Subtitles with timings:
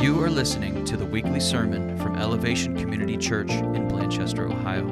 [0.00, 4.84] You are listening to the weekly sermon from Elevation Community Church in Blanchester, Ohio.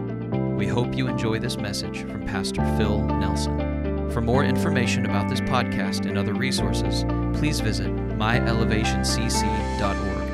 [0.56, 4.10] We hope you enjoy this message from Pastor Phil Nelson.
[4.10, 7.04] For more information about this podcast and other resources,
[7.38, 10.30] please visit myelevationcc.org.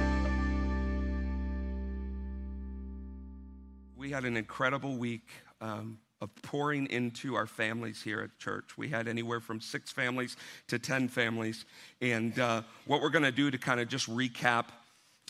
[3.95, 5.29] We had an incredible week
[5.61, 8.79] um, of pouring into our families here at church.
[8.79, 10.36] We had anywhere from six families
[10.68, 11.64] to 10 families.
[12.00, 14.66] And uh, what we're going to do to kind of just recap,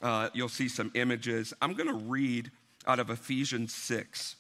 [0.02, 1.54] uh, you'll see some images.
[1.62, 2.50] I'm going to read
[2.86, 4.36] out of Ephesians 6.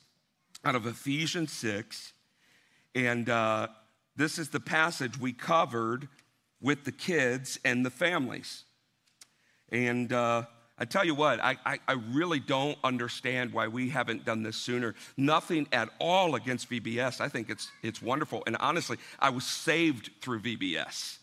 [0.62, 2.12] Out of Ephesians 6.
[2.94, 3.68] And uh,
[4.14, 6.06] this is the passage we covered
[6.60, 8.64] with the kids and the families.
[9.70, 10.42] And uh,
[10.82, 14.56] I tell you what, I, I, I, really don't understand why we haven't done this
[14.56, 14.96] sooner.
[15.16, 17.20] Nothing at all against VBS.
[17.20, 18.42] I think it's, it's wonderful.
[18.48, 21.18] And honestly, I was saved through VBS.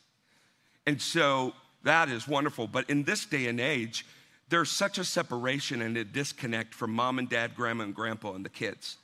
[0.88, 1.52] And so
[1.84, 2.68] that is wonderful.
[2.68, 4.06] But in this day and age,
[4.48, 8.46] there's such a separation and a disconnect from mom and dad, grandma and grandpa, and
[8.46, 8.96] the kids.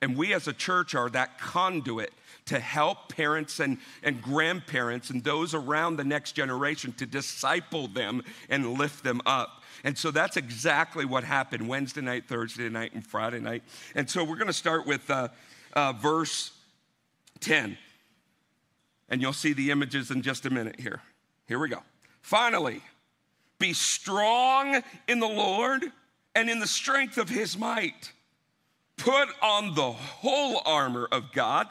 [0.00, 2.14] And we as a church are that conduit
[2.46, 8.22] to help parents and, and grandparents and those around the next generation to disciple them
[8.48, 9.59] and lift them up.
[9.84, 13.62] And so that's exactly what happened Wednesday night, Thursday night, and Friday night.
[13.94, 15.28] And so we're going to start with uh,
[15.72, 16.52] uh, verse
[17.40, 17.78] 10.
[19.08, 21.00] And you'll see the images in just a minute here.
[21.46, 21.82] Here we go.
[22.20, 22.82] Finally,
[23.58, 25.84] be strong in the Lord
[26.34, 28.12] and in the strength of his might.
[28.96, 31.66] Put on the whole armor of God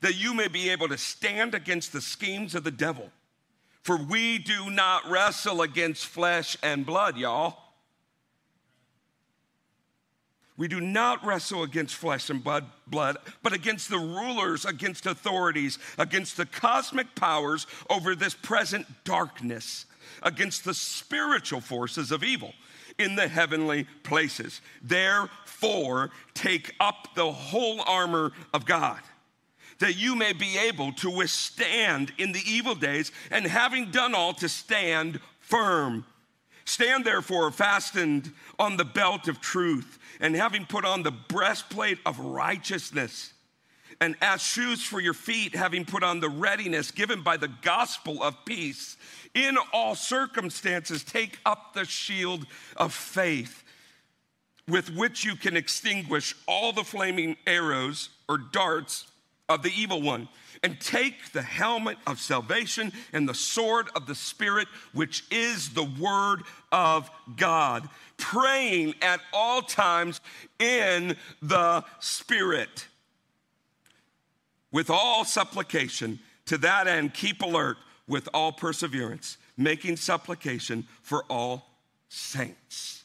[0.00, 3.10] that you may be able to stand against the schemes of the devil.
[3.84, 7.58] For we do not wrestle against flesh and blood, y'all.
[10.56, 16.38] We do not wrestle against flesh and blood, but against the rulers, against authorities, against
[16.38, 19.84] the cosmic powers over this present darkness,
[20.22, 22.54] against the spiritual forces of evil
[22.98, 24.62] in the heavenly places.
[24.80, 29.00] Therefore, take up the whole armor of God
[29.78, 34.34] that you may be able to withstand in the evil days, and having done all,
[34.34, 36.04] to stand firm.
[36.64, 42.18] Stand therefore fastened on the belt of truth, and having put on the breastplate of
[42.18, 43.32] righteousness,
[44.00, 48.22] and as shoes for your feet, having put on the readiness given by the gospel
[48.22, 48.96] of peace.
[49.34, 52.46] In all circumstances, take up the shield
[52.76, 53.64] of faith
[54.68, 59.06] with which you can extinguish all the flaming arrows or darts
[59.48, 60.28] of the evil one
[60.62, 65.84] and take the helmet of salvation and the sword of the Spirit, which is the
[65.84, 70.20] word of God, praying at all times
[70.58, 72.86] in the Spirit.
[74.72, 77.76] With all supplication, to that end, keep alert
[78.08, 81.66] with all perseverance, making supplication for all
[82.08, 83.04] saints.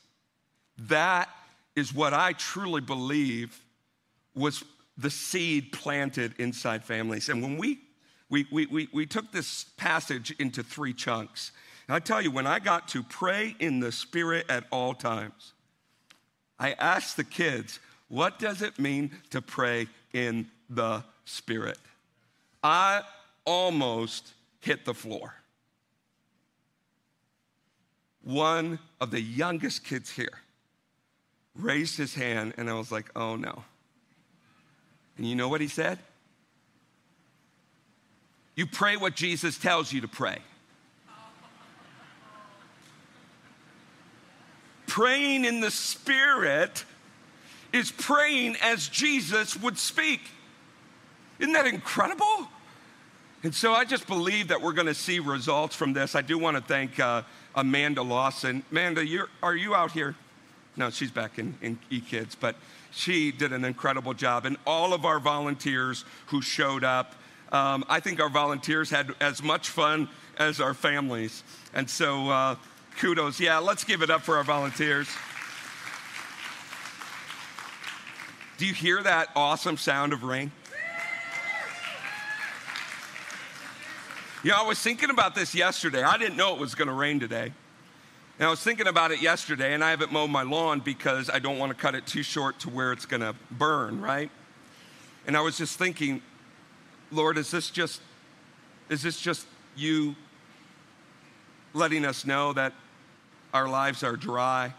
[0.77, 1.29] That
[1.75, 3.61] is what I truly believe
[4.33, 4.63] was
[4.99, 7.29] the seed planted inside families.
[7.29, 7.79] And when we,
[8.29, 11.51] we, we, we, we took this passage into three chunks,
[11.87, 15.53] and I tell you, when I got to pray in the Spirit at all times,
[16.59, 17.79] I asked the kids,
[18.09, 21.79] what does it mean to pray in the Spirit?
[22.61, 23.01] I
[23.45, 25.33] almost hit the floor.
[28.21, 30.41] One of the youngest kids here
[31.55, 33.63] raised his hand, and I was like, oh no.
[35.19, 35.99] And you know what he said?
[38.55, 40.37] You pray what Jesus tells you to pray.
[44.87, 46.85] Praying in the Spirit
[47.73, 50.21] is praying as Jesus would speak.
[51.37, 52.47] Isn't that incredible?
[53.43, 56.15] And so I just believe that we're going to see results from this.
[56.15, 57.23] I do want to thank uh,
[57.55, 58.63] Amanda Lawson.
[58.71, 59.05] Amanda,
[59.43, 60.15] are you out here?
[60.77, 62.55] No, she's back in, in E-Kids, but
[62.91, 64.45] she did an incredible job.
[64.45, 67.15] And all of our volunteers who showed up,
[67.51, 71.43] um, I think our volunteers had as much fun as our families.
[71.73, 72.55] And so, uh,
[72.97, 73.39] kudos.
[73.39, 75.07] Yeah, let's give it up for our volunteers.
[78.57, 80.51] Do you hear that awesome sound of rain?
[84.43, 86.01] Yeah, I was thinking about this yesterday.
[86.01, 87.51] I didn't know it was going to rain today.
[88.39, 91.39] And I was thinking about it yesterday, and I haven't mowed my lawn because I
[91.39, 94.31] don't want to cut it too short to where it's going to burn, right?
[95.27, 96.21] And I was just thinking,
[97.11, 98.01] Lord, is this just
[98.87, 99.45] is this just
[99.75, 100.15] you
[101.73, 102.73] letting us know that
[103.53, 104.73] our lives are dry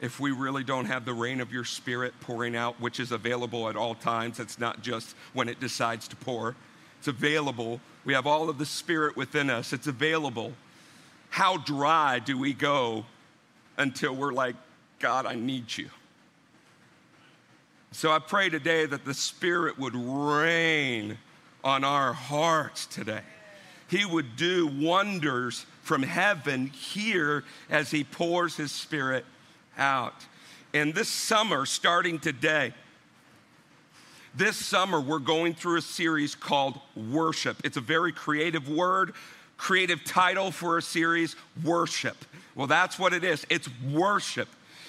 [0.00, 3.68] if we really don't have the rain of your spirit pouring out, which is available
[3.68, 4.40] at all times.
[4.40, 6.56] It's not just when it decides to pour.
[6.98, 7.80] It's available.
[8.04, 9.72] We have all of the spirit within us.
[9.72, 10.52] It's available
[11.36, 13.04] how dry do we go
[13.76, 14.56] until we're like,
[14.98, 15.90] God, I need you.
[17.92, 21.18] So I pray today that the Spirit would reign
[21.62, 23.20] on our hearts today.
[23.86, 29.26] He would do wonders from heaven here as He pours His Spirit
[29.76, 30.24] out.
[30.72, 32.72] And this summer, starting today,
[34.34, 36.80] this summer we're going through a series called
[37.12, 37.58] Worship.
[37.62, 39.12] It's a very creative word,
[39.56, 42.16] creative title for a series, Worship.
[42.54, 44.48] Well, that's what it is it's worship.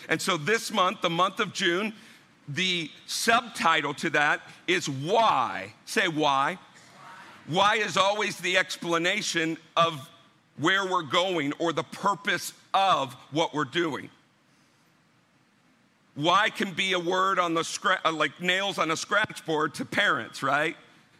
[0.10, 1.94] And so this month, the month of June,
[2.48, 5.74] the subtitle to that is Why.
[5.86, 6.58] Say why.
[7.48, 10.10] Why is always the explanation of
[10.58, 14.10] where we're going or the purpose of what we're doing.
[16.16, 19.86] Why can be a word on the scra- uh, like nails on a scratchboard to
[19.86, 20.75] parents, right?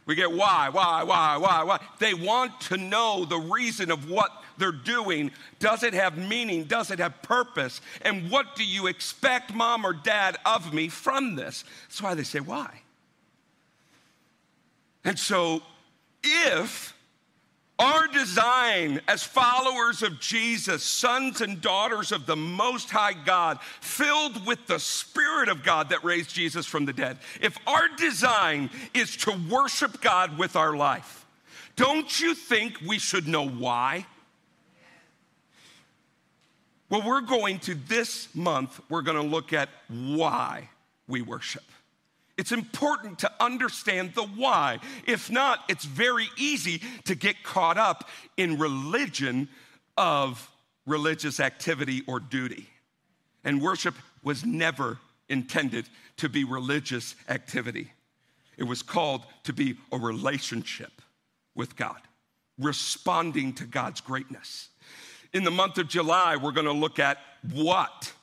[0.08, 1.80] We get why, why, why, why, why.
[2.00, 5.32] They want to know the reason of what they're doing.
[5.60, 6.64] Does it have meaning?
[6.64, 7.82] Does it have purpose?
[8.02, 11.66] And what do you expect, mom or dad, of me from this?
[11.84, 12.82] That's why they say why.
[15.04, 15.62] And so,
[16.24, 16.97] if
[17.80, 24.46] our design as followers of Jesus, sons and daughters of the Most High God, filled
[24.48, 29.16] with the Spirit of God that raised Jesus from the dead, if our design is
[29.18, 31.26] to worship God with our life,
[31.76, 34.06] don't you think we should know why?
[36.90, 40.70] Well, we're going to this month, we're going to look at why
[41.08, 41.64] we worship.
[42.38, 44.80] It's important to understand the why.
[45.08, 48.08] If not, it's very easy to get caught up
[48.38, 49.50] in religion
[49.98, 50.50] of
[50.86, 52.70] religious activity or duty.
[53.44, 55.00] And worship was never
[55.30, 57.92] intended to be religious activity,
[58.58, 61.02] it was called to be a relationship
[61.54, 62.02] with God,
[62.58, 64.70] responding to God's greatness.
[65.34, 67.18] In the month of July, we're to look at
[67.52, 68.14] what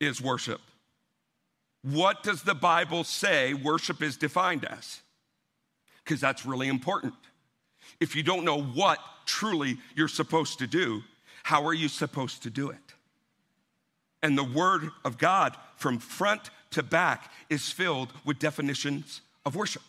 [0.00, 0.60] is worship.
[1.84, 5.02] What does the Bible say worship is defined as?
[6.02, 7.12] Because that's really important.
[8.00, 11.02] If you don't know what truly you're supposed to do,
[11.42, 12.78] how are you supposed to do it?
[14.22, 19.82] And the Word of God from front to back is filled with definitions of worship.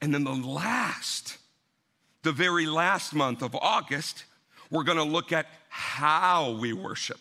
[0.00, 1.38] And then the last,
[2.22, 4.24] the very last month of August,
[4.70, 7.18] we're gonna look at how we worship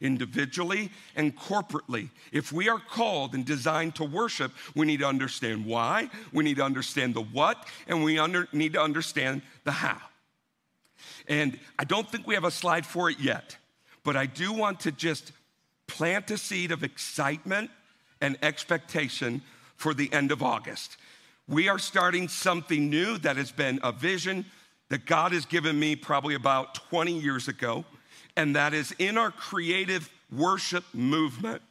[0.00, 2.10] individually and corporately.
[2.32, 6.56] If we are called and designed to worship, we need to understand why, we need
[6.56, 10.00] to understand the what, and we under, need to understand the how.
[11.28, 13.56] And I don't think we have a slide for it yet,
[14.02, 15.32] but I do want to just
[15.86, 17.70] plant a seed of excitement
[18.20, 19.42] and expectation
[19.76, 20.96] for the end of August.
[21.46, 24.46] We are starting something new that has been a vision
[24.88, 27.84] that God has given me probably about 20 years ago
[28.36, 31.62] and that is in our creative worship movement.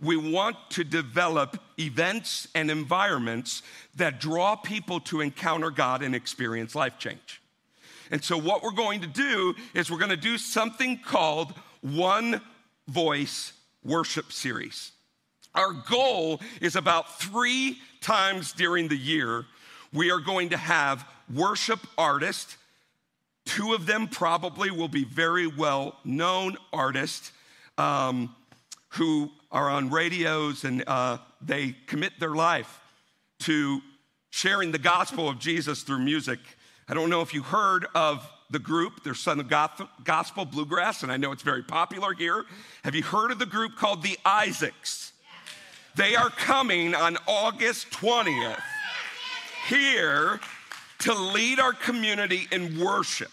[0.00, 3.62] We want to develop events and environments
[3.96, 7.40] that draw people to encounter God and experience life change.
[8.10, 12.40] And so, what we're going to do is we're going to do something called One
[12.88, 13.52] Voice
[13.84, 14.92] Worship Series.
[15.54, 19.44] Our goal is about three times during the year,
[19.92, 22.56] we are going to have worship artists
[23.44, 27.32] Two of them probably will be very well known artists
[27.78, 28.34] um,
[28.90, 32.80] who are on radios and uh, they commit their life
[33.40, 33.80] to
[34.30, 36.38] sharing the gospel of Jesus through music.
[36.88, 39.48] I don't know if you heard of the group, they're Southern
[40.04, 42.44] Gospel Bluegrass, and I know it's very popular here.
[42.84, 45.12] Have you heard of the group called the Isaacs?
[45.96, 48.60] They are coming on August 20th
[49.68, 50.38] here
[51.02, 53.30] to lead our community in worship.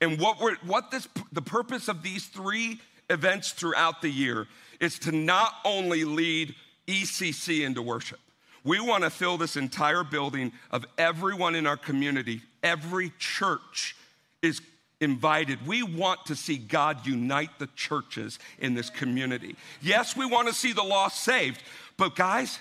[0.00, 2.80] And what, we're, what this, the purpose of these three
[3.10, 4.46] events throughout the year
[4.80, 6.54] is to not only lead
[6.86, 8.18] ECC into worship,
[8.64, 13.94] we want to fill this entire building of everyone in our community, every church
[14.40, 14.62] is
[15.00, 15.66] invited.
[15.66, 19.56] We want to see God unite the churches in this community.
[19.82, 21.62] Yes, we want to see the lost saved,
[21.98, 22.58] but guys,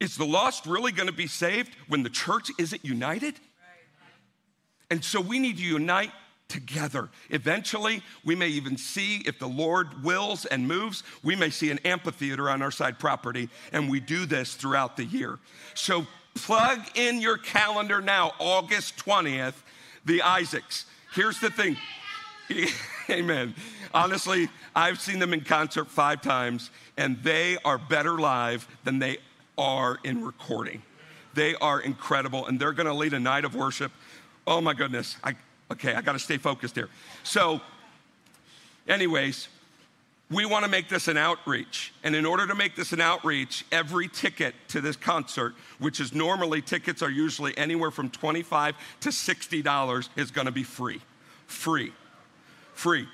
[0.00, 3.34] is the lost really going to be saved when the church isn't united?
[4.90, 6.10] And so we need to unite
[6.48, 7.08] together.
[7.30, 11.78] Eventually, we may even see, if the Lord wills and moves, we may see an
[11.84, 15.38] amphitheater on our side property, and we do this throughout the year.
[15.74, 19.54] So plug in your calendar now, August 20th,
[20.04, 20.86] the Isaacs.
[21.14, 21.76] Here's the thing.
[23.10, 23.54] Amen.
[23.92, 29.18] Honestly, I've seen them in concert five times, and they are better live than they
[29.56, 30.82] are in recording.
[31.34, 33.92] They are incredible, and they're going to lead a night of worship.
[34.46, 35.16] Oh my goodness.
[35.22, 35.34] I,
[35.70, 36.90] Okay, I got to stay focused here.
[37.22, 37.62] So,
[38.86, 39.48] Anyways,
[40.30, 41.92] we want to make this an outreach.
[42.02, 46.14] And in order to make this an outreach, every ticket to this concert, which is
[46.14, 51.00] normally tickets are usually anywhere from 25 to $60, is going to be free.
[51.46, 51.92] Free.
[52.74, 53.08] Free.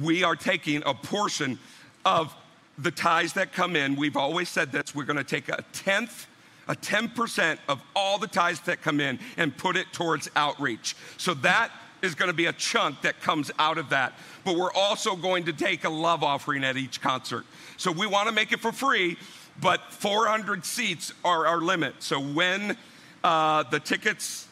[0.00, 1.58] We are taking a portion
[2.04, 2.34] of
[2.78, 3.96] the tithes that come in.
[3.96, 6.26] We've always said this we're going to take a tenth
[6.68, 10.96] a 10% of all the tithes that come in and put it towards outreach.
[11.16, 11.70] So that
[12.02, 14.12] is going to be a chunk that comes out of that.
[14.44, 17.44] But we're also going to take a love offering at each concert.
[17.76, 19.16] So we want to make it for free,
[19.60, 21.94] but 400 seats are our limit.
[22.00, 22.76] So when
[23.22, 24.48] uh, the tickets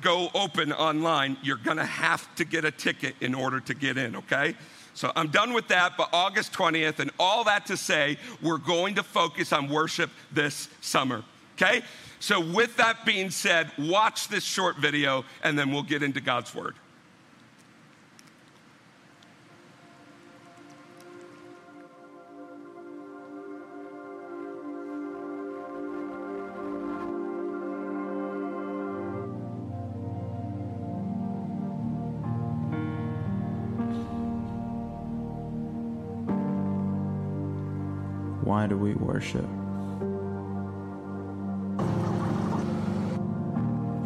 [0.00, 3.96] go open online, you're going to have to get a ticket in order to get
[3.96, 4.54] in, okay?
[4.96, 8.94] So I'm done with that, but August 20th, and all that to say, we're going
[8.94, 11.22] to focus on worship this summer,
[11.54, 11.82] okay?
[12.18, 16.54] So, with that being said, watch this short video and then we'll get into God's
[16.54, 16.76] Word.
[38.66, 39.46] Why do we worship?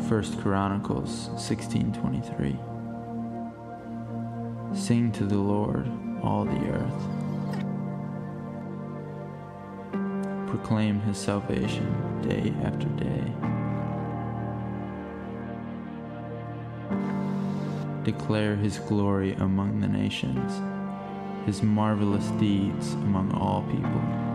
[0.06, 2.58] 1 Chronicles 16:23
[4.76, 5.88] Sing to the Lord
[6.22, 7.02] all the earth.
[10.50, 11.88] Proclaim his salvation
[12.20, 13.32] day after day.
[18.04, 20.60] Declare his glory among the nations
[21.46, 24.29] his marvelous deeds among all people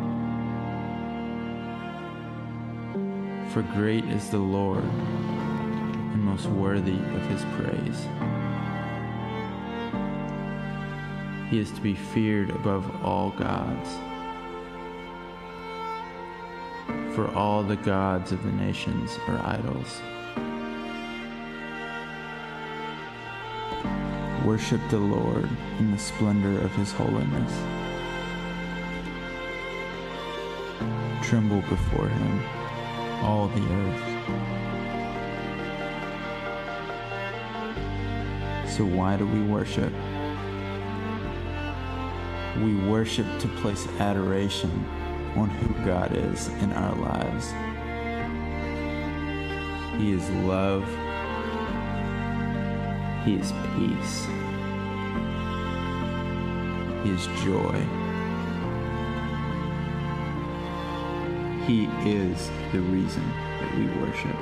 [3.55, 8.05] For great is the Lord and most worthy of his praise.
[11.50, 13.89] He is to be feared above all gods.
[17.15, 20.01] For all the gods of the nations are idols.
[24.45, 25.47] Worship the Lord
[25.79, 27.53] in the splendor of his holiness.
[31.25, 32.43] Tremble before him,
[33.25, 34.01] all the earth.
[38.70, 39.91] So, why do we worship?
[42.62, 44.70] We worship to place adoration
[45.36, 47.51] on who God is in our lives.
[50.00, 50.86] He is love,
[53.25, 54.25] He is peace,
[57.03, 58.04] He is joy.
[61.67, 63.27] He is the reason
[63.60, 64.36] that we worship.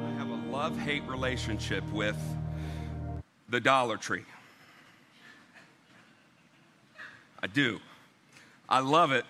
[0.00, 2.16] I have a love hate relationship with
[3.48, 4.22] the Dollar Tree.
[7.42, 7.80] I do.
[8.68, 9.24] I love it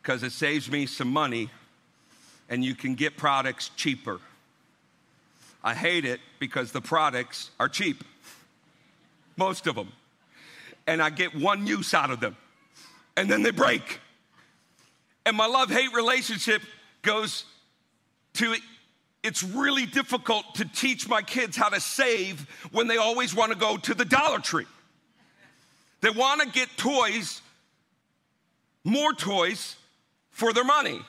[0.00, 1.50] because it saves me some money
[2.48, 4.20] and you can get products cheaper.
[5.64, 8.04] I hate it because the products are cheap,
[9.40, 9.90] most of them.
[10.86, 12.36] And I get one use out of them
[13.16, 14.00] and then they break.
[15.26, 16.62] And my love hate relationship
[17.02, 17.44] goes
[18.34, 18.54] to
[19.22, 22.40] it's really difficult to teach my kids how to save
[22.72, 24.66] when they always want to go to the Dollar Tree.
[26.00, 27.42] They want to get toys,
[28.84, 29.76] more toys
[30.30, 31.00] for their money.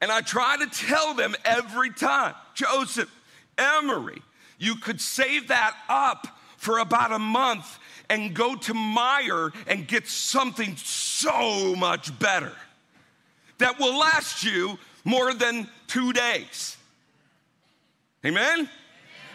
[0.00, 3.14] And I try to tell them every time, Joseph,
[3.56, 4.22] Emery,
[4.58, 6.26] you could save that up
[6.56, 12.52] for about a month and go to Meijer and get something so much better
[13.58, 16.76] that will last you more than two days.
[18.24, 18.68] Amen?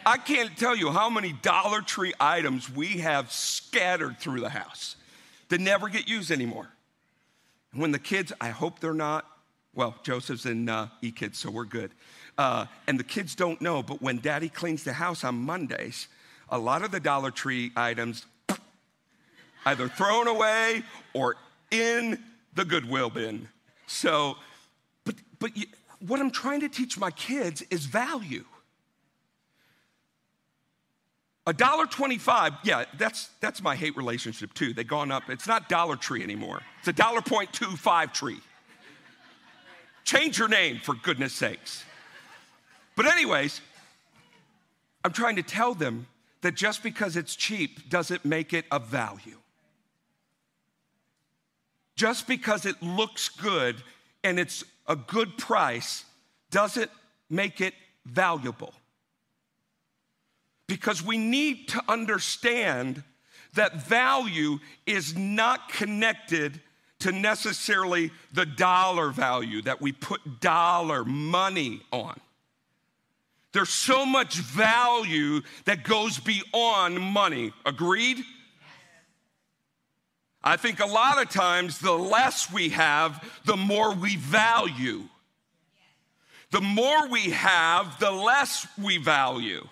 [0.06, 4.96] I can't tell you how many Dollar Tree items we have scattered through the house
[5.50, 6.68] that never get used anymore.
[7.72, 9.26] And when the kids, I hope they're not,
[9.74, 11.92] well, Joseph's in uh, E Kids, so we're good.
[12.38, 16.08] Uh, and the kids don't know, but when daddy cleans the house on Mondays,
[16.52, 18.26] a lot of the Dollar Tree items
[19.66, 21.38] either thrown away or
[21.72, 22.22] in
[22.54, 23.48] the Goodwill bin.
[23.88, 24.36] So,
[25.06, 25.52] but, but
[26.06, 28.44] what I'm trying to teach my kids is value.
[31.48, 34.74] A dollar twenty-five, yeah, that's that's my hate relationship too.
[34.74, 35.24] They've gone up.
[35.28, 36.62] It's not Dollar Tree anymore.
[36.80, 38.40] It's a dollar point two five tree.
[40.04, 41.84] Change your name for goodness sakes.
[42.96, 43.60] But anyways,
[45.04, 46.06] I'm trying to tell them
[46.42, 49.38] that just because it's cheap doesn't make it of value.
[51.96, 53.76] Just because it looks good
[54.24, 56.06] and it's a good price
[56.50, 56.92] doesn't
[57.30, 57.74] make it
[58.06, 58.74] valuable.
[60.68, 63.04] Because we need to understand
[63.54, 66.62] that value is not connected
[67.00, 72.20] to necessarily the dollar value that we put dollar money on.
[73.54, 77.52] There's so much value that goes beyond money.
[77.66, 78.24] Agreed?
[80.44, 85.04] I think a lot of times the less we have, the more we value.
[86.52, 89.68] The more we have, the less we value.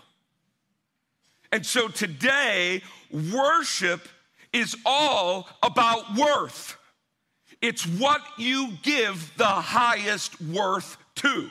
[1.51, 4.07] And so today, worship
[4.53, 6.77] is all about worth.
[7.62, 11.50] It's what you give the highest worth to.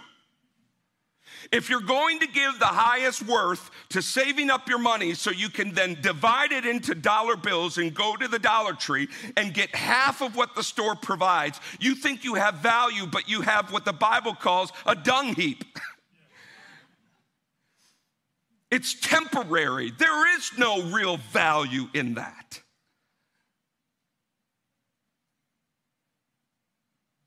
[1.51, 5.49] If you're going to give the highest worth to saving up your money so you
[5.49, 9.75] can then divide it into dollar bills and go to the Dollar Tree and get
[9.75, 13.87] half of what the store provides, you think you have value, but you have what
[13.87, 15.65] the Bible calls a dung heap.
[18.71, 22.61] it's temporary, there is no real value in that.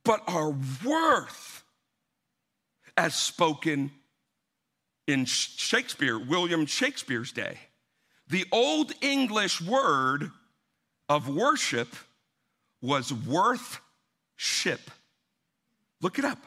[0.03, 1.63] But our worth,
[2.97, 3.91] as spoken
[5.11, 7.59] in Shakespeare, William Shakespeare's day.
[8.27, 10.31] The Old English word
[11.09, 11.89] of worship
[12.81, 13.79] was worth
[14.37, 14.89] ship.
[16.01, 16.39] Look it up.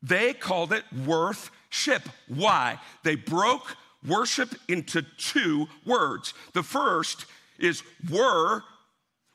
[0.00, 2.08] They called it worth ship.
[2.28, 2.78] Why?
[3.02, 6.32] They broke worship into two words.
[6.54, 7.26] The first
[7.58, 8.62] is were,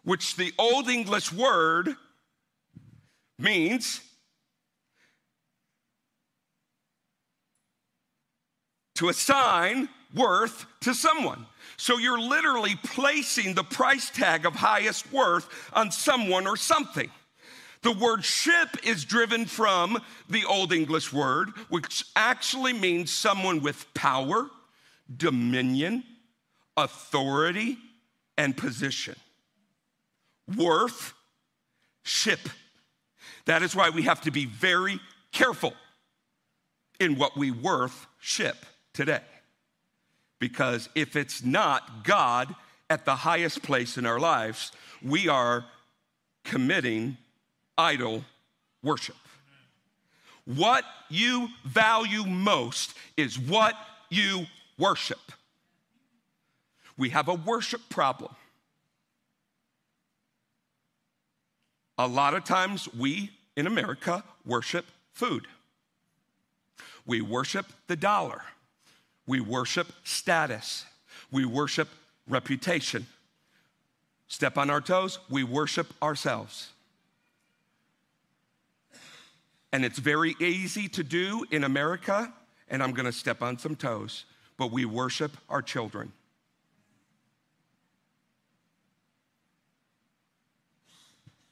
[0.06, 1.96] which the Old English word
[3.38, 4.00] means
[9.04, 11.46] to assign worth to someone.
[11.76, 17.12] So you're literally placing the price tag of highest worth on someone or something.
[17.82, 23.94] The word ship is driven from the Old English word, which actually means someone with
[23.94, 24.50] power,
[25.18, 26.06] dominion,
[26.78, 27.78] authority,
[28.38, 29.16] and position.
[30.56, 31.14] Worth,
[32.04, 32.40] ship.
[33.46, 35.02] That is why we have to be very
[35.34, 35.74] careful
[37.02, 38.56] in what we worth ship
[38.94, 39.22] today.
[40.40, 42.54] Because if it's not God
[42.90, 45.66] at the highest place in our lives, we are
[46.44, 47.18] committing
[47.78, 48.24] idol
[48.84, 49.16] worship.
[50.46, 53.76] What you value most is what
[54.10, 54.46] you
[54.78, 55.32] worship.
[56.98, 58.36] We have a worship problem.
[61.98, 65.48] A lot of times we in America worship food.
[67.06, 68.42] We worship the dollar.
[69.26, 70.86] We worship status.
[71.32, 71.90] We worship
[72.28, 73.08] reputation.
[74.28, 76.72] Step on our toes, we worship ourselves.
[79.72, 82.34] And it's very easy to do in America,
[82.70, 84.26] and I'm gonna step on some toes,
[84.58, 86.12] but we worship our children.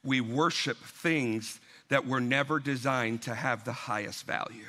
[0.04, 4.68] We worship things that were never designed to have the highest value.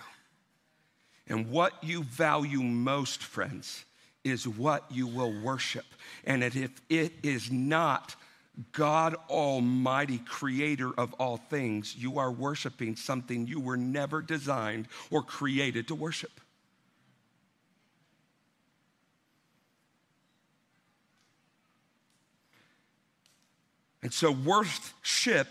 [1.28, 3.86] And what you value most, friends,
[4.24, 5.86] is what you will worship.
[6.26, 8.16] And if it is not
[8.72, 15.24] God Almighty, creator of all things, you are worshiping something you were never designed or
[15.24, 16.40] created to worship.
[24.04, 25.48] And so, worship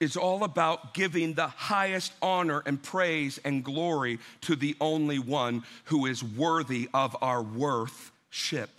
[0.00, 5.62] is all about giving the highest honor and praise and glory to the only one
[5.84, 8.70] who is worthy of our worthship.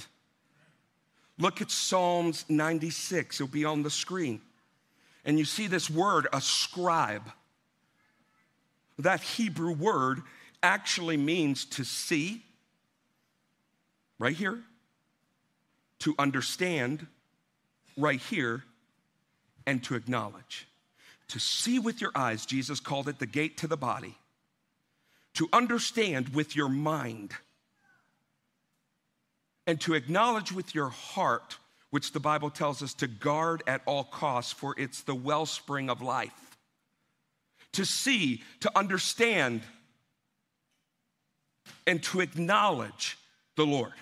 [1.38, 4.41] Look at Psalms 96, it'll be on the screen.
[5.25, 7.23] And you see this word, ascribe.
[8.99, 10.21] That Hebrew word
[10.62, 12.43] actually means to see,
[14.19, 14.62] right here,
[15.99, 17.08] to understand,
[17.97, 18.63] right here,
[19.65, 20.67] and to acknowledge.
[21.29, 24.17] To see with your eyes, Jesus called it the gate to the body.
[25.35, 27.33] To understand with your mind.
[29.67, 31.57] And to acknowledge with your heart,
[31.89, 36.01] which the Bible tells us to guard at all costs, for it's the wellspring of
[36.01, 36.57] life.
[37.73, 39.61] To see, to understand,
[41.88, 43.17] and to acknowledge
[43.55, 43.93] the Lord.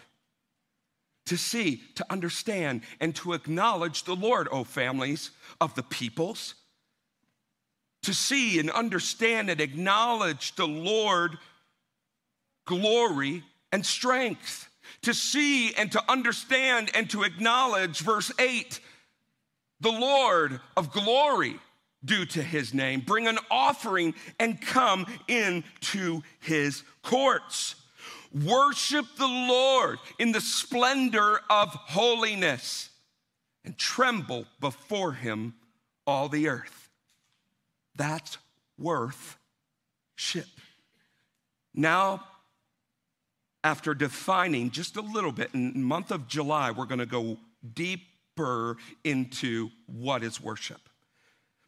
[1.27, 5.31] To see, to understand, and to acknowledge the Lord, O families
[5.61, 6.55] of the peoples
[8.03, 11.37] to see and understand and acknowledge the Lord
[12.65, 14.69] glory and strength.
[15.03, 18.79] To see and to understand and to acknowledge, verse 8,
[19.81, 21.59] the Lord of glory,
[22.05, 23.01] due to his name.
[23.01, 27.75] Bring an offering and come into his courts.
[28.33, 32.89] Worship the Lord in the splendor of holiness
[33.63, 35.53] and tremble before him
[36.05, 36.82] all the earth.
[37.95, 38.37] That's
[38.77, 39.37] worth
[40.15, 40.47] ship.
[41.73, 42.23] Now,
[43.63, 47.37] after defining just a little bit, in the month of July, we're going to go
[47.73, 50.81] deeper into what is worship.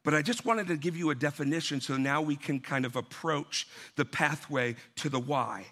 [0.03, 2.95] But I just wanted to give you a definition so now we can kind of
[2.95, 5.65] approach the pathway to the why.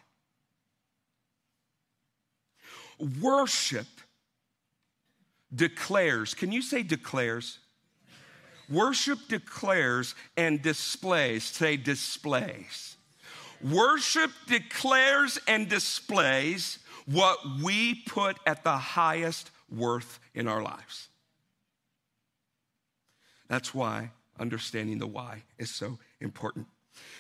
[3.22, 3.86] Worship
[5.54, 7.60] declares, can you say declares?
[8.74, 11.44] Worship declares and displays.
[11.44, 12.98] Say displays.
[13.62, 21.10] Worship declares and displays what we put at the highest worth in our lives.
[23.48, 24.10] That's why
[24.40, 26.66] understanding the why is so important.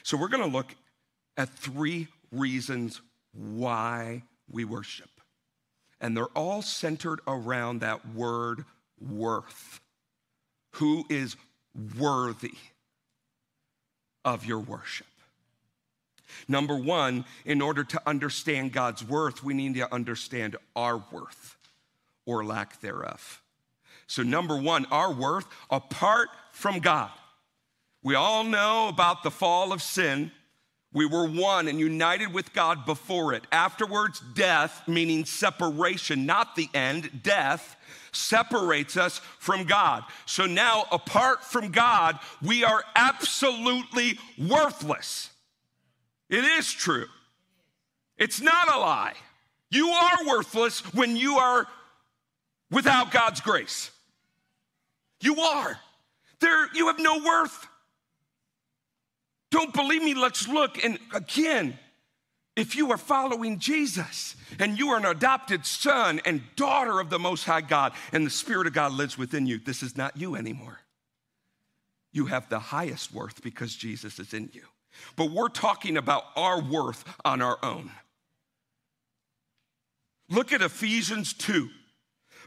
[0.01, 0.73] So, we're to look
[1.37, 3.01] at three reasons
[3.33, 5.09] why we worship.
[6.01, 8.65] And they're all centered around that word
[8.99, 9.79] worth.
[10.73, 11.35] Who is
[11.97, 12.53] worthy
[14.25, 15.07] of your worship?
[16.47, 21.57] Number one, in order to understand God's worth, we need to understand our worth
[22.25, 23.41] or lack thereof.
[24.07, 27.11] So, number one, our worth apart from God.
[28.01, 30.31] We all know about the fall of sin.
[30.93, 33.45] We were one and united with God before it.
[33.51, 37.75] Afterwards, death, meaning separation, not the end, death
[38.11, 40.03] separates us from God.
[40.27, 45.31] So now, apart from God, we are absolutely worthless.
[46.29, 47.07] It is true.
[48.17, 49.15] It's not a lie.
[49.71, 51.67] You are worthless when you are
[52.69, 53.89] without God's grace.
[55.19, 55.79] You are.
[56.39, 57.67] There, you have no worth.
[59.53, 60.15] Don't believe me?
[60.15, 60.83] Let's look.
[60.83, 61.77] And again,
[62.55, 67.19] if you are following Jesus and you are an adopted son and daughter of the
[67.19, 70.35] Most High God, and the Spirit of God lives within you, this is not you
[70.35, 70.79] anymore.
[72.11, 74.63] You have the highest worth because Jesus is in you.
[75.15, 77.91] But we're talking about our worth on our own.
[80.31, 81.69] Look at Ephesians 2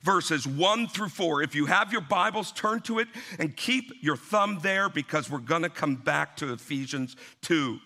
[0.03, 1.43] verses 1 through 4.
[1.43, 5.39] If you have your Bibles, turn to it and keep your thumb there because we're
[5.39, 7.79] going to come back to Ephesians 2.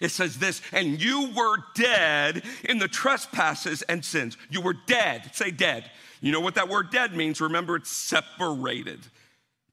[0.00, 4.36] It says this, and you were dead in the trespasses and sins.
[4.50, 5.30] You were dead.
[5.34, 5.90] Say dead.
[6.20, 7.40] You know what that word dead means?
[7.40, 9.00] Remember, it's separated.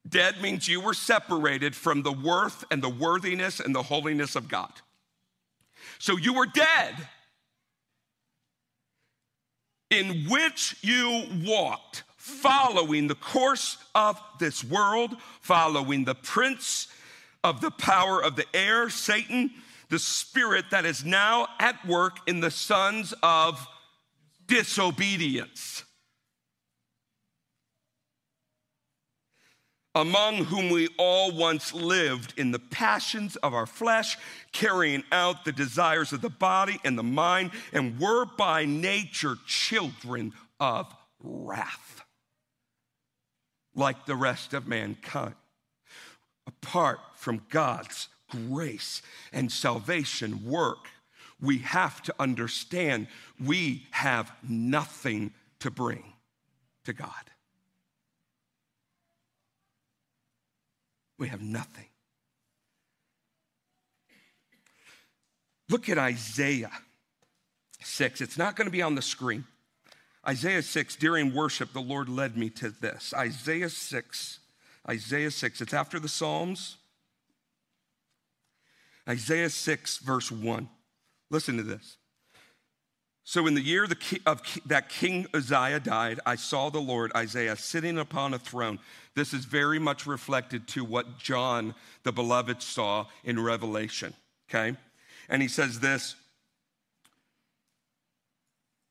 [0.08, 4.48] Dead means you were separated from the worth and the worthiness and the holiness of
[4.48, 4.72] God.
[6.00, 6.96] So you were dead
[9.90, 16.88] in which you walked, following the course of this world, following the prince
[17.44, 19.52] of the power of the air, Satan,
[19.90, 23.68] the spirit that is now at work in the sons of
[24.48, 25.84] disobedience.
[30.00, 34.18] Among whom we all once lived in the passions of our flesh,
[34.52, 40.32] carrying out the desires of the body and the mind, and were by nature children
[40.60, 42.04] of wrath,
[43.76, 45.36] like the rest of mankind.
[46.48, 49.02] Apart from God's grace
[49.34, 50.88] and salvation work,
[51.42, 53.08] we have to understand
[53.44, 56.14] we have nothing to bring
[56.86, 57.29] to God.
[61.20, 61.86] We have nothing.
[65.70, 66.72] Look at Isaiah
[67.84, 68.22] 6.
[68.22, 69.44] It's not going to be on the screen.
[70.28, 73.14] Isaiah 6, during worship, the Lord led me to this.
[73.16, 74.40] Isaiah 6,
[74.88, 76.78] Isaiah 6, it's after the Psalms.
[79.08, 80.70] Isaiah 6, verse 1.
[81.30, 81.98] Listen to this.
[83.24, 88.00] So, in the year of that King Uzziah died, I saw the Lord, Isaiah, sitting
[88.00, 88.80] upon a throne.
[89.20, 94.14] This is very much reflected to what John, the beloved, saw in Revelation,
[94.50, 94.78] okay?
[95.28, 96.16] And he says this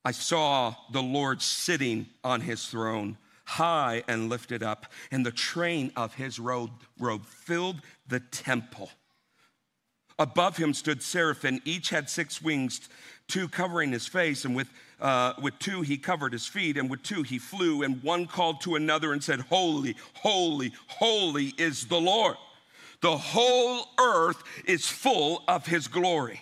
[0.04, 5.92] I saw the Lord sitting on his throne, high and lifted up, and the train
[5.96, 8.90] of his robe, robe filled the temple.
[10.18, 12.90] Above him stood seraphim, each had six wings
[13.28, 14.68] two covering his face, and with,
[15.00, 18.60] uh, with two he covered his feet, and with two he flew, and one called
[18.62, 22.36] to another and said, Holy, holy, holy is the Lord.
[23.00, 26.40] The whole earth is full of his glory.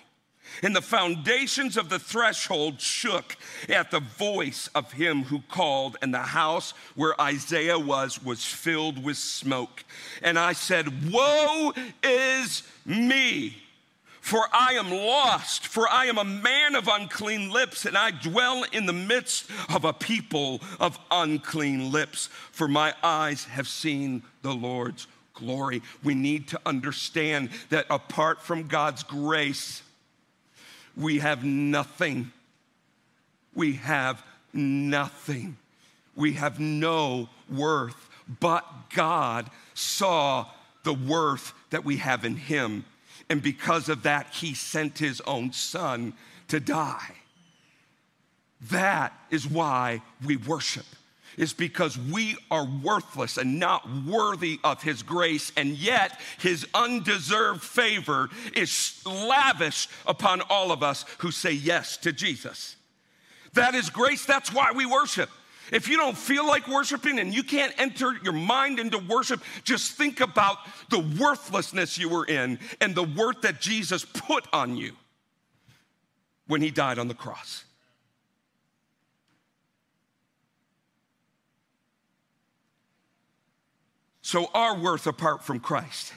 [0.63, 3.37] And the foundations of the threshold shook
[3.69, 9.03] at the voice of him who called, and the house where Isaiah was was filled
[9.03, 9.85] with smoke.
[10.23, 13.66] And I said, Woe is me!
[14.27, 18.65] For I am lost, for I am a man of unclean lips, and I dwell
[18.73, 24.53] in the midst of a people of unclean lips, for my eyes have seen the
[24.53, 25.81] Lord's glory.
[26.03, 29.85] We need to understand that apart from God's grace,
[30.97, 32.33] we have nothing.
[33.55, 35.57] We have nothing.
[36.17, 38.11] We have no worth.
[38.41, 40.47] But God saw
[40.83, 42.87] the worth that we have in Him.
[43.29, 46.15] And because of that, He sent His own Son
[46.49, 47.15] to die.
[48.71, 50.87] That is why we worship
[51.37, 57.63] is because we are worthless and not worthy of His grace, and yet His undeserved
[57.63, 62.77] favor is lavished upon all of us who say yes to Jesus.
[63.55, 65.31] That is grace, that's why we worship.
[65.73, 69.93] If you don't feel like worshiping and you can't enter your mind into worship, just
[69.93, 70.59] think about
[70.91, 74.93] the worthlessness you were in and the worth that Jesus put on you
[76.47, 77.65] when he died on the cross.
[84.23, 86.13] So, our worth apart from Christ,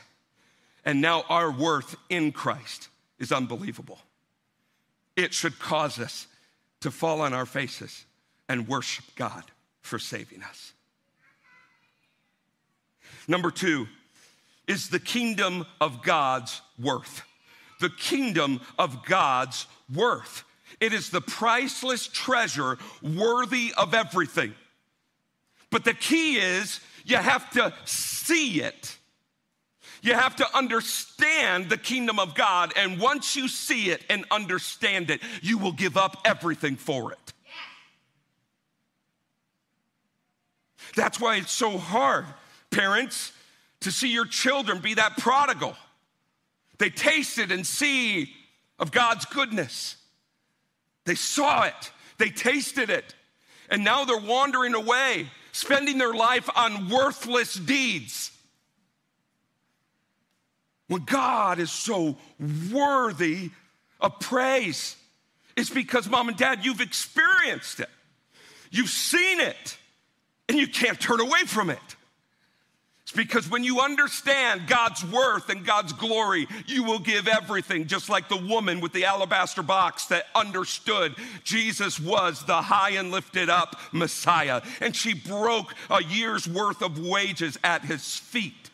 [0.83, 3.99] and now our worth in Christ is unbelievable.
[5.15, 6.25] It should cause us
[6.81, 8.05] to fall on our faces
[8.49, 9.43] and worship God
[9.81, 10.73] for saving us.
[13.27, 13.87] Number two
[14.67, 17.21] is the kingdom of God's worth.
[17.79, 20.43] The kingdom of God's worth.
[20.79, 24.53] It is the priceless treasure worthy of everything.
[25.69, 28.97] But the key is you have to see it.
[30.01, 32.73] You have to understand the kingdom of God.
[32.75, 37.33] And once you see it and understand it, you will give up everything for it.
[40.99, 42.25] That's why it's so hard,
[42.71, 43.31] parents,
[43.79, 45.77] to see your children be that prodigal.
[46.77, 48.33] They tasted and see
[48.79, 49.95] of God's goodness.
[51.05, 53.15] They saw it, they tasted it,
[53.69, 58.31] and now they're wandering away spending their life on worthless deeds.
[60.89, 62.17] When God is so
[62.73, 63.51] worthy
[64.01, 64.97] of praise,
[65.55, 67.89] it's because, mom and dad, you've experienced it,
[68.69, 69.77] you've seen it,
[70.49, 71.79] and you can't turn away from it.
[73.03, 78.07] It's because when you understand God's worth and God's glory, you will give everything, just
[78.07, 83.49] like the woman with the alabaster box that understood Jesus was the high and lifted
[83.49, 84.61] up Messiah.
[84.79, 88.69] And she broke a year's worth of wages at his feet.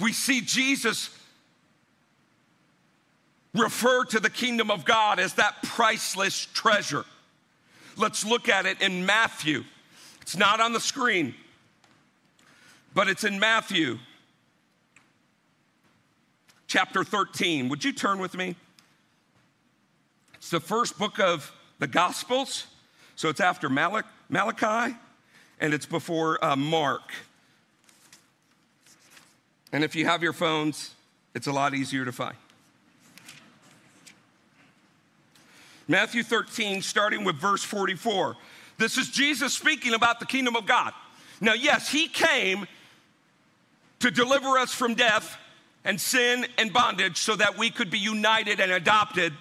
[0.00, 1.10] We see Jesus
[3.54, 7.04] refer to the kingdom of God as that priceless treasure.
[7.98, 9.64] Let's look at it in Matthew.
[10.22, 11.34] It's not on the screen
[12.94, 13.98] but it's in Matthew
[16.66, 17.68] chapter 13.
[17.68, 18.56] Would you turn with me?
[20.34, 22.66] It's the first book of the Gospels,
[23.14, 24.96] so it's after Malachi,
[25.60, 27.12] and it's before uh, Mark.
[29.72, 30.94] And if you have your phones,
[31.36, 32.36] it's a lot easier to find.
[35.88, 38.36] Matthew 13, starting with verse 44.
[38.76, 40.92] This is Jesus speaking about the kingdom of God.
[41.40, 42.66] Now, yes, he came
[44.00, 45.38] to deliver us from death
[45.84, 49.32] and sin and bondage so that we could be united and adopted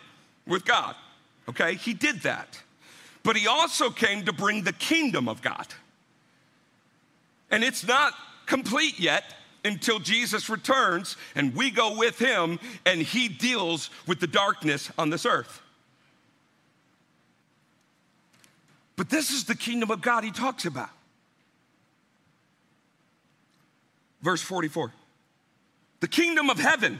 [0.48, 0.96] with God.
[1.50, 1.76] Okay?
[1.76, 2.62] He did that.
[3.24, 5.68] But he also came to bring the kingdom of God.
[7.52, 8.14] And it's not
[8.46, 9.24] complete yet
[9.66, 15.10] until Jesus returns and we go with him and he deals with the darkness on
[15.10, 15.62] this earth.
[18.98, 20.90] But this is the kingdom of God he talks about.
[24.22, 24.92] Verse 44
[26.02, 27.00] The kingdom of heaven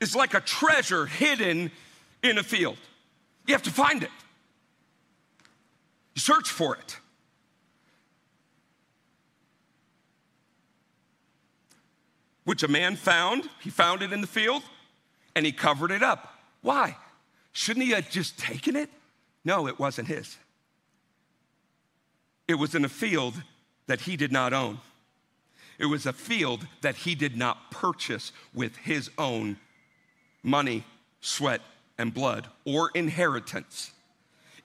[0.00, 1.70] is like a treasure hidden
[2.22, 2.78] in a field.
[3.46, 4.10] You have to find it,
[6.14, 6.96] you search for it.
[12.44, 14.62] Which a man found, he found it in the field
[15.34, 16.32] and he covered it up.
[16.62, 16.96] Why?
[17.52, 18.88] Shouldn't he have just taken it?
[19.46, 20.36] No, it wasn't his.
[22.48, 23.40] It was in a field
[23.86, 24.80] that he did not own.
[25.78, 29.56] It was a field that he did not purchase with his own
[30.42, 30.82] money,
[31.20, 31.60] sweat,
[31.96, 33.92] and blood or inheritance.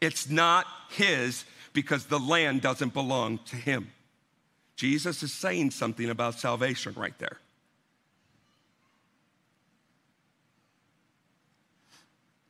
[0.02, 3.92] It's not his because the land doesn't belong to him.
[4.76, 7.38] Jesus is saying something about salvation right there.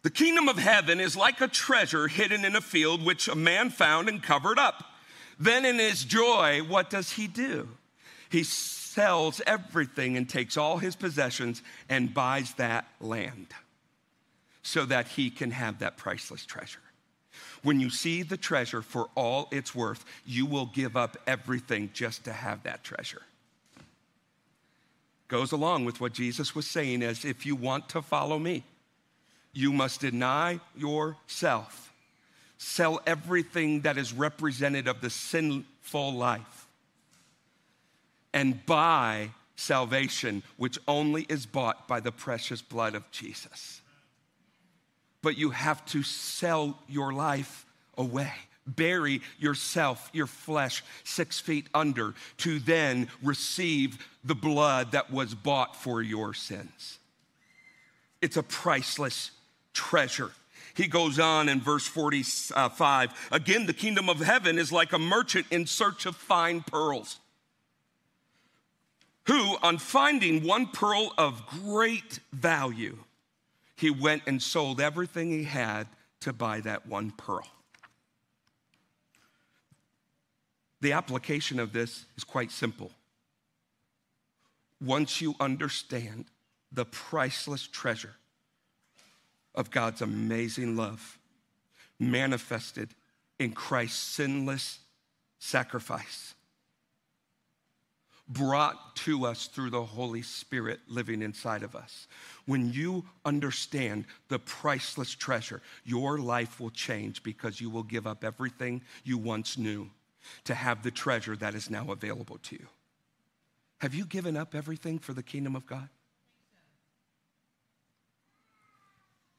[0.03, 3.69] The kingdom of heaven is like a treasure hidden in a field which a man
[3.69, 4.83] found and covered up.
[5.39, 7.67] Then, in his joy, what does he do?
[8.29, 13.47] He sells everything and takes all his possessions and buys that land
[14.63, 16.79] so that he can have that priceless treasure.
[17.63, 22.23] When you see the treasure for all it's worth, you will give up everything just
[22.25, 23.21] to have that treasure.
[25.27, 28.63] Goes along with what Jesus was saying as if you want to follow me,
[29.53, 31.93] you must deny yourself.
[32.57, 36.67] Sell everything that is represented of the sinful life
[38.33, 43.81] and buy salvation, which only is bought by the precious blood of Jesus.
[45.21, 47.65] But you have to sell your life
[47.97, 48.31] away.
[48.65, 55.75] Bury yourself, your flesh, six feet under to then receive the blood that was bought
[55.75, 56.99] for your sins.
[58.21, 59.31] It's a priceless
[59.73, 60.31] treasure.
[60.73, 65.47] He goes on in verse 45 again, the kingdom of heaven is like a merchant
[65.51, 67.19] in search of fine pearls,
[69.25, 72.97] who, on finding one pearl of great value,
[73.75, 75.87] he went and sold everything he had
[76.21, 77.47] to buy that one pearl.
[80.81, 82.91] The application of this is quite simple.
[84.79, 86.25] Once you understand
[86.71, 88.15] the priceless treasure
[89.55, 91.19] of God's amazing love
[91.99, 92.89] manifested
[93.39, 94.79] in Christ's sinless
[95.39, 96.35] sacrifice,
[98.27, 102.07] brought to us through the Holy Spirit living inside of us.
[102.45, 108.23] When you understand the priceless treasure, your life will change because you will give up
[108.23, 109.89] everything you once knew
[110.45, 112.67] to have the treasure that is now available to you.
[113.79, 115.89] Have you given up everything for the kingdom of God?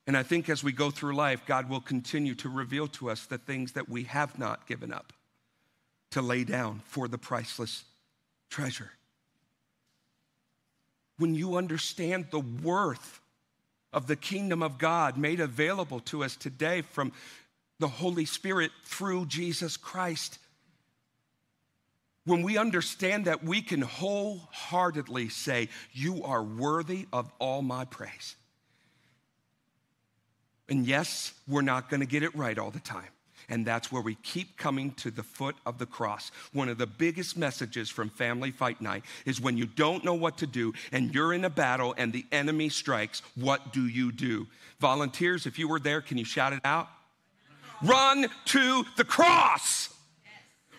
[0.07, 3.27] And I think as we go through life, God will continue to reveal to us
[3.27, 5.13] the things that we have not given up
[6.11, 7.85] to lay down for the priceless
[8.51, 8.91] treasure.
[11.19, 13.21] When you understand the worth
[13.93, 17.13] of the kingdom of God made available to us today from
[17.79, 20.39] the Holy Spirit through Jesus Christ,
[22.25, 28.37] when we understand that, we can wholeheartedly say, You are worthy of all my praise.
[30.73, 33.11] And yes, we're not going to get it right all the time.
[33.51, 36.33] And that's where we keep coming to the foot of the cross.
[36.55, 40.39] One of the biggest messages from Family Fight Night is when you don't know what
[40.39, 44.47] to do and you're in a battle and the enemy strikes, what do you do?
[44.81, 46.89] Volunteers, if you were there, can you shout it out?
[47.83, 49.91] Run to the cross.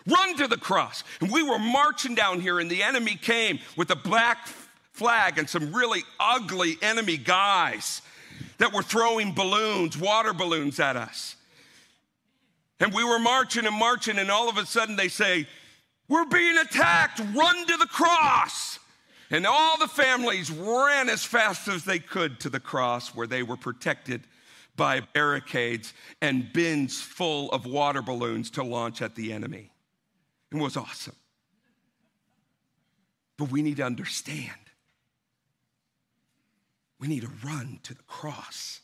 [0.08, 1.04] Run to the cross.
[1.20, 4.48] And we were marching down here, and the enemy came with a black
[4.90, 8.02] flag and some really ugly enemy guys
[8.58, 11.36] that were throwing balloons, water balloons at us.
[12.80, 15.46] And we were marching and marching, and all of a sudden they say,
[16.08, 18.78] We're being attacked, run to the cross.
[19.30, 23.42] And all the families ran as fast as they could to the cross where they
[23.42, 24.22] were protected
[24.76, 29.70] by barricades and bins full of water balloons to launch at the enemy.
[30.52, 31.16] It was awesome.
[33.36, 34.52] But we need to understand
[37.04, 38.80] we need to run to the cross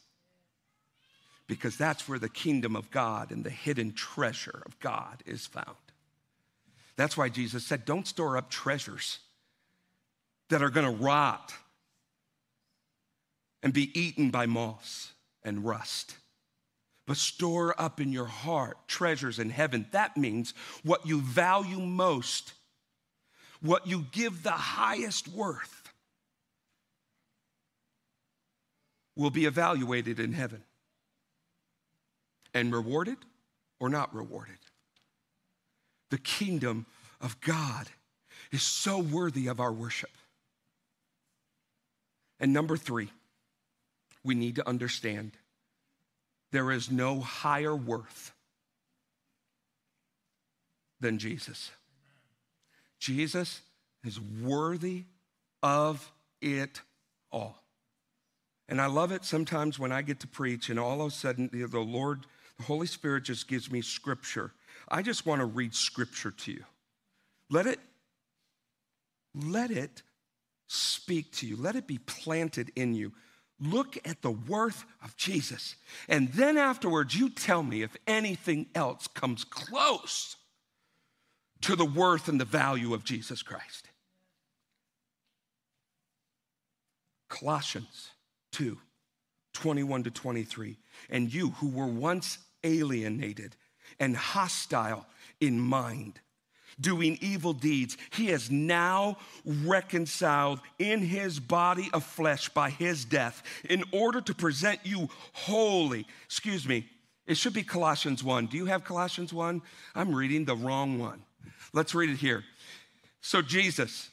[1.47, 5.77] because that's where the kingdom of God and the hidden treasure of God is found.
[6.97, 9.21] That's why Jesus said, Don't store up treasures
[10.51, 11.55] that are going to rot
[13.63, 16.15] and be eaten by moths and rust.
[17.07, 19.87] But store up in your heart treasures in heaven.
[19.93, 20.53] That means
[20.85, 22.53] what you value most,
[23.63, 25.80] what you give the highest worth
[29.21, 30.63] will be evaluated in heaven
[32.55, 33.19] and rewarded
[33.79, 34.57] or not rewarded.
[36.09, 36.87] The kingdom
[37.21, 37.87] of God
[38.51, 40.11] is so worthy of our worship.
[42.41, 43.11] And number three,
[44.25, 45.33] we need to understand
[46.51, 48.33] there is no higher worth
[50.99, 51.71] than Jesus.
[52.99, 53.61] Jesus
[54.03, 55.05] is worthy
[55.63, 56.11] of
[56.41, 56.81] it
[57.31, 57.63] all.
[58.71, 61.51] And I love it sometimes when I get to preach and all of a sudden
[61.53, 62.25] the Lord,
[62.57, 64.53] the Holy Spirit just gives me scripture.
[64.89, 66.65] I just want to read scripture to you.
[67.51, 67.81] Let it,
[69.35, 70.03] let it
[70.69, 71.57] speak to you.
[71.57, 73.13] Let it be planted in you.
[73.59, 75.75] Look at the worth of Jesus.
[76.09, 80.37] And then afterwards, you tell me if anything else comes close
[81.63, 83.89] to the worth and the value of Jesus Christ.
[87.29, 88.11] Colossians
[88.53, 88.79] 2
[89.53, 90.77] 21 to 23.
[91.09, 93.57] And you who were once alienated
[93.99, 95.07] and hostile
[95.41, 96.21] in mind,
[96.81, 103.43] doing evil deeds, he has now reconciled in his body of flesh by his death
[103.69, 106.07] in order to present you holy.
[106.25, 106.89] Excuse me,
[107.27, 108.47] it should be Colossians 1.
[108.47, 109.63] Do you have Colossians 1?
[109.95, 111.23] I'm reading the wrong one.
[111.73, 112.45] Let's read it here.
[113.21, 114.11] So, Jesus,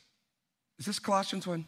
[0.77, 1.65] is this Colossians 1?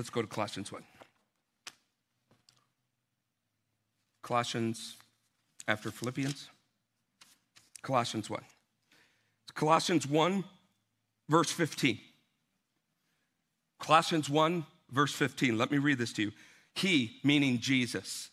[0.00, 0.82] Let's go to Colossians 1.
[4.22, 4.96] Colossians
[5.68, 6.48] after Philippians.
[7.82, 8.40] Colossians 1.
[9.42, 10.42] It's Colossians 1,
[11.28, 11.98] verse 15.
[13.78, 15.58] Colossians 1, verse 15.
[15.58, 16.32] Let me read this to you.
[16.74, 18.30] He, meaning Jesus,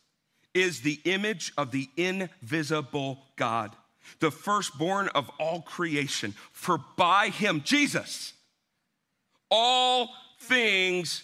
[0.53, 3.75] is the image of the invisible God,
[4.21, 6.33] the firstborn of all creation.
[6.53, 8.31] For by him, Jesus,
[9.51, 11.23] all things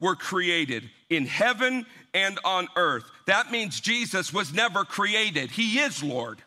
[0.00, 3.04] were created in heaven and on earth.
[3.26, 6.42] That means Jesus was never created, he is Lord.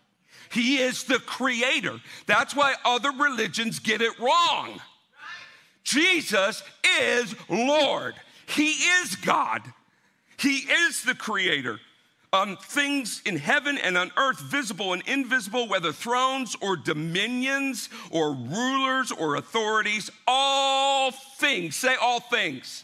[0.51, 2.01] He is the creator.
[2.25, 4.81] That's why other religions get it wrong.
[5.85, 6.61] Jesus
[6.99, 8.15] is Lord.
[8.47, 9.61] He is God.
[10.37, 11.79] He is the creator.
[12.33, 18.33] On things in heaven and on earth, visible and invisible, whether thrones or dominions or
[18.33, 22.83] rulers or authorities, all things, say all things,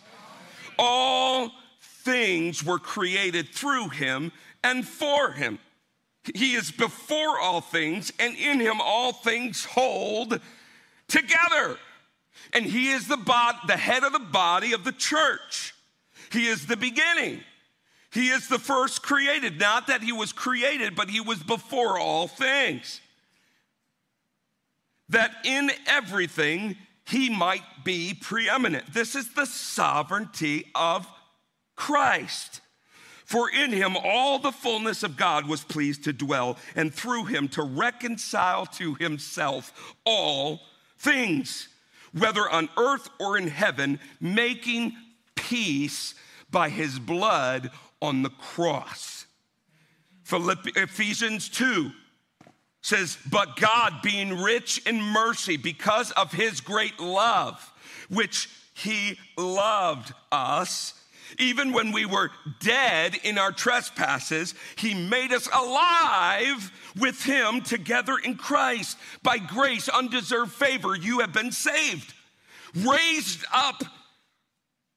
[0.77, 1.51] all
[1.81, 4.31] things were created through him
[4.63, 5.59] and for him.
[6.35, 10.39] He is before all things, and in him all things hold
[11.07, 11.77] together.
[12.53, 15.73] And he is the, bod- the head of the body of the church.
[16.31, 17.41] He is the beginning.
[18.11, 19.59] He is the first created.
[19.59, 23.01] Not that he was created, but he was before all things.
[25.09, 26.75] That in everything
[27.07, 28.93] he might be preeminent.
[28.93, 31.07] This is the sovereignty of
[31.75, 32.59] Christ.
[33.23, 37.47] For in him all the fullness of God was pleased to dwell, and through him
[37.49, 40.61] to reconcile to himself all
[40.97, 41.69] things,
[42.13, 44.93] whether on earth or in heaven, making
[45.35, 46.13] peace
[46.49, 47.69] by his blood
[48.01, 49.25] on the cross.
[50.23, 51.91] Philippians, Ephesians 2
[52.81, 57.73] says, But God, being rich in mercy because of his great love,
[58.09, 60.93] which he loved us,
[61.39, 68.17] even when we were dead in our trespasses, he made us alive with him together
[68.17, 68.97] in Christ.
[69.23, 72.13] By grace, undeserved favor, you have been saved,
[72.75, 73.83] raised up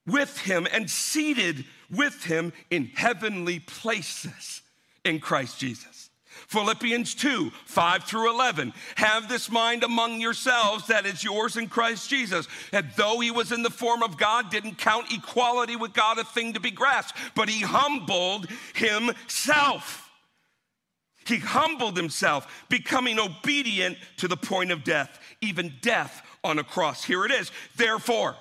[0.07, 4.63] with him, and seated with him in heavenly places
[5.05, 6.10] in Christ Jesus.
[6.49, 8.73] Philippians 2 5 through 11.
[8.97, 12.49] Have this mind among yourselves that is yours in Christ Jesus.
[12.73, 16.25] And though he was in the form of God, didn't count equality with God a
[16.25, 20.11] thing to be grasped, but he humbled himself.
[21.27, 27.05] He humbled himself, becoming obedient to the point of death, even death on a cross.
[27.05, 27.53] Here it is.
[27.77, 28.37] Therefore,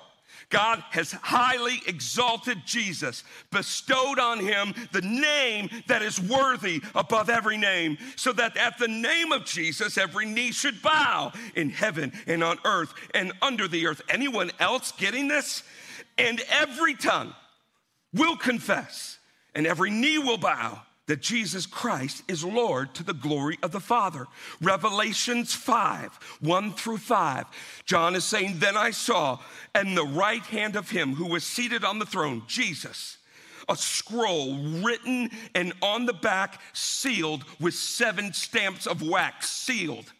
[0.50, 7.56] God has highly exalted Jesus, bestowed on him the name that is worthy above every
[7.56, 12.44] name, so that at the name of Jesus, every knee should bow in heaven and
[12.44, 14.02] on earth and under the earth.
[14.08, 15.62] Anyone else getting this?
[16.18, 17.32] And every tongue
[18.12, 19.18] will confess,
[19.54, 23.80] and every knee will bow that Jesus Christ is Lord to the glory of the
[23.80, 24.28] Father.
[24.62, 27.46] Revelations 5 1 through 5.
[27.84, 29.40] John is saying, Then I saw,
[29.74, 33.18] and the right hand of him who was seated on the throne, Jesus,
[33.68, 34.54] a scroll
[34.84, 40.12] written and on the back sealed with seven stamps of wax, sealed.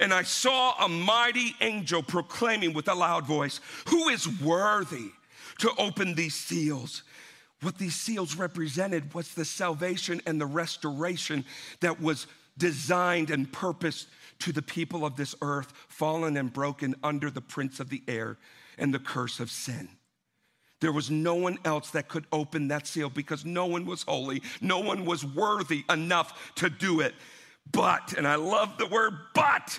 [0.00, 5.12] And I saw a mighty angel proclaiming with a loud voice, Who is worthy
[5.60, 7.04] to open these seals?
[7.62, 11.44] What these seals represented was the salvation and the restoration
[11.80, 14.08] that was designed and purposed
[14.40, 18.38] to the people of this earth, fallen and broken under the prince of the air
[18.78, 19.88] and the curse of sin.
[20.80, 24.42] There was no one else that could open that seal because no one was holy,
[24.62, 27.14] no one was worthy enough to do it.
[27.70, 29.78] But, and I love the word but,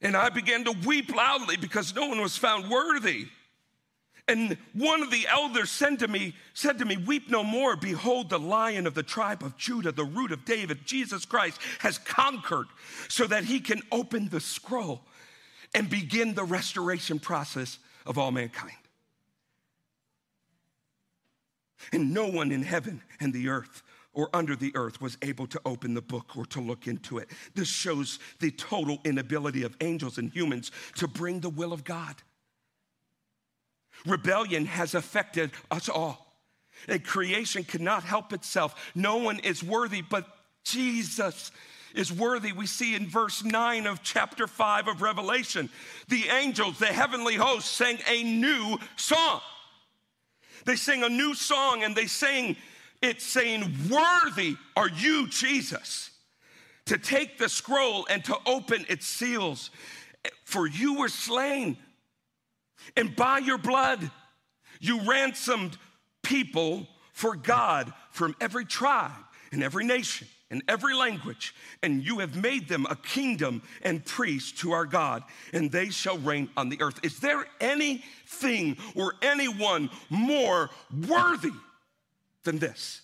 [0.00, 3.26] and I began to weep loudly because no one was found worthy.
[4.26, 7.76] And one of the elders said to me, said to me, Weep no more.
[7.76, 11.98] Behold, the lion of the tribe of Judah, the root of David, Jesus Christ, has
[11.98, 12.66] conquered
[13.08, 15.02] so that he can open the scroll
[15.74, 18.72] and begin the restoration process of all mankind.
[21.92, 23.82] And no one in heaven and the earth
[24.14, 27.28] or under the earth was able to open the book or to look into it.
[27.54, 32.14] This shows the total inability of angels and humans to bring the will of God.
[34.06, 36.24] Rebellion has affected us all.
[36.88, 38.92] And creation cannot help itself.
[38.94, 40.26] No one is worthy, but
[40.64, 41.50] Jesus
[41.94, 42.52] is worthy.
[42.52, 45.70] We see in verse 9 of chapter 5 of Revelation,
[46.08, 49.40] the angels, the heavenly hosts, sang a new song.
[50.64, 52.56] They sing a new song and they sing
[53.02, 56.10] it saying, Worthy are you, Jesus,
[56.86, 59.70] to take the scroll and to open its seals.
[60.44, 61.76] For you were slain,
[62.96, 64.10] and by your blood
[64.80, 65.76] you ransomed
[66.22, 69.12] people for God from every tribe
[69.52, 74.52] and every nation and every language, and you have made them a kingdom and priests
[74.60, 77.00] to our God, and they shall reign on the earth.
[77.02, 80.70] Is there anything or anyone more
[81.08, 81.52] worthy
[82.44, 83.00] than this?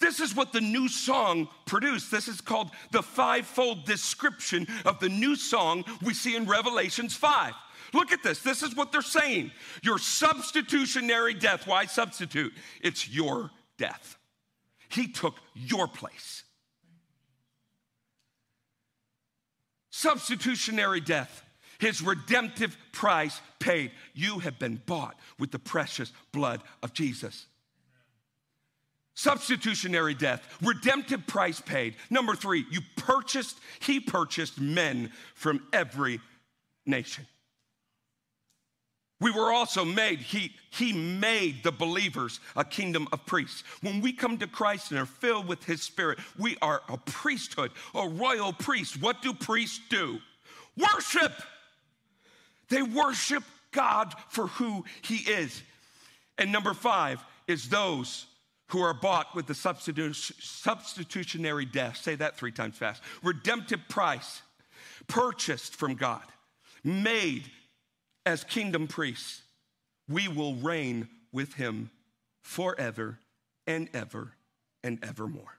[0.00, 2.10] This is what the new song produced.
[2.10, 7.52] This is called the fivefold description of the new song we see in Revelations 5.
[7.92, 8.40] Look at this.
[8.40, 9.50] This is what they're saying.
[9.82, 11.66] Your substitutionary death.
[11.66, 12.52] Why substitute?
[12.82, 14.18] It's your death.
[14.88, 16.44] He took your place.
[19.90, 21.44] Substitutionary death.
[21.78, 23.92] His redemptive price paid.
[24.14, 27.46] You have been bought with the precious blood of Jesus
[29.18, 31.96] substitutionary death, redemptive price paid.
[32.08, 36.20] Number three, you purchased, he purchased men from every
[36.86, 37.26] nation.
[39.20, 43.64] We were also made, he, he made the believers a kingdom of priests.
[43.80, 47.72] When we come to Christ and are filled with his spirit, we are a priesthood,
[47.94, 49.02] a royal priest.
[49.02, 50.20] What do priests do?
[50.76, 51.32] Worship.
[52.68, 53.42] They worship
[53.72, 55.62] God for who he is.
[56.38, 58.26] And number five is those
[58.68, 61.96] who are bought with the substitutionary death.
[61.96, 63.02] Say that three times fast.
[63.22, 64.42] Redemptive price,
[65.08, 66.22] purchased from God,
[66.84, 67.50] made
[68.28, 69.40] as kingdom priests.
[70.06, 71.90] We will reign with him
[72.42, 73.18] forever
[73.66, 74.34] and ever
[74.84, 75.58] and evermore.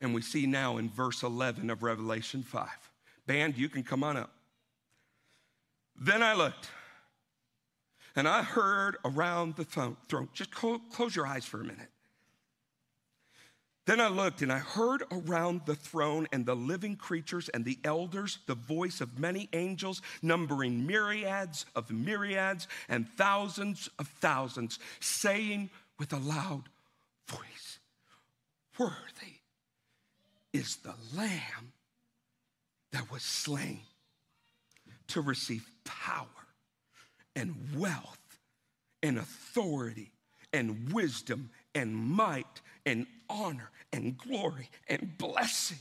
[0.00, 2.68] And we see now in verse 11 of Revelation 5.
[3.26, 4.30] Band, you can come on up.
[6.00, 6.68] Then I looked
[8.14, 9.96] and I heard around the throne,
[10.32, 11.88] just close your eyes for a minute.
[13.86, 17.78] Then I looked and I heard around the throne and the living creatures and the
[17.84, 25.70] elders the voice of many angels, numbering myriads of myriads and thousands of thousands, saying
[26.00, 26.64] with a loud
[27.28, 27.78] voice,
[28.76, 29.40] Worthy
[30.52, 31.72] is the Lamb
[32.90, 33.82] that was slain
[35.08, 36.26] to receive power
[37.36, 38.38] and wealth
[39.00, 40.10] and authority
[40.52, 45.78] and wisdom and might and honor and glory and blessing.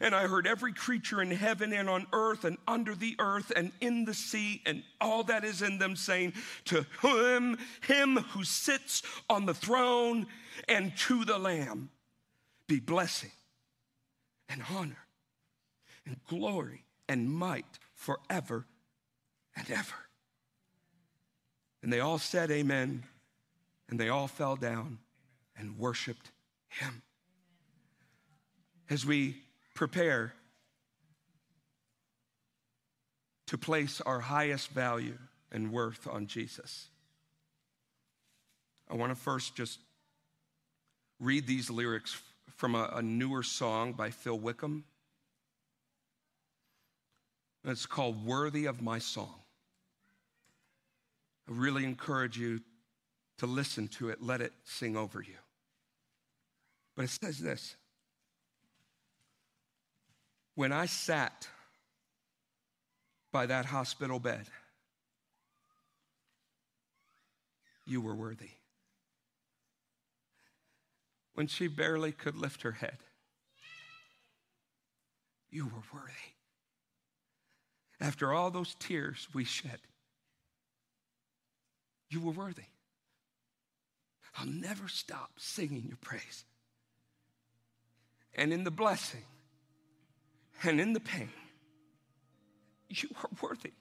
[0.00, 3.72] And I heard every creature in heaven and on earth and under the earth and
[3.80, 6.32] in the sea and all that is in them saying,
[6.66, 10.26] To him, him who sits on the throne
[10.68, 11.90] and to the Lamb
[12.68, 13.32] be blessing
[14.48, 15.06] and honor
[16.06, 18.66] and glory and might forever
[19.56, 19.94] and ever.
[21.82, 23.02] And they all said, Amen.
[23.88, 24.98] And they all fell down
[25.56, 26.30] and worshiped
[26.68, 27.02] him.
[28.90, 29.36] As we
[29.74, 30.32] prepare
[33.46, 35.16] to place our highest value
[35.52, 36.88] and worth on Jesus,
[38.90, 39.78] I want to first just
[41.20, 42.20] read these lyrics
[42.56, 44.82] from a, a newer song by Phil Wickham.
[47.64, 49.34] It's called Worthy of My Song.
[51.48, 52.60] I really encourage you
[53.38, 55.36] to listen to it, let it sing over you.
[56.96, 57.76] But it says this
[60.60, 61.48] When I sat
[63.32, 64.44] by that hospital bed,
[67.86, 68.50] you were worthy.
[71.32, 72.98] When she barely could lift her head,
[75.48, 76.34] you were worthy.
[77.98, 79.78] After all those tears we shed,
[82.10, 82.68] you were worthy.
[84.36, 86.44] I'll never stop singing your praise.
[88.34, 89.24] And in the blessing
[90.62, 91.30] and in the pain,
[92.88, 93.72] you are worthy.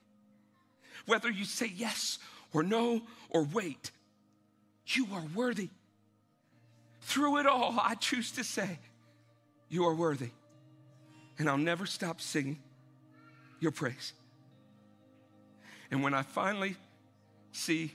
[1.05, 2.19] Whether you say yes
[2.53, 3.91] or no or wait,
[4.87, 5.69] you are worthy.
[7.01, 8.79] Through it all, I choose to say,
[9.69, 10.29] You are worthy.
[11.37, 12.59] And I'll never stop singing
[13.59, 14.13] your praise.
[15.89, 16.75] And when I finally
[17.51, 17.93] see